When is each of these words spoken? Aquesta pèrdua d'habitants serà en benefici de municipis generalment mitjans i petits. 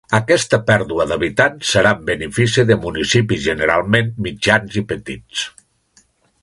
Aquesta 0.17 0.57
pèrdua 0.69 1.05
d'habitants 1.11 1.73
serà 1.75 1.91
en 1.97 2.01
benefici 2.07 2.65
de 2.71 2.79
municipis 2.87 3.45
generalment 3.49 4.13
mitjans 4.29 4.81
i 4.83 4.87
petits. 4.95 5.49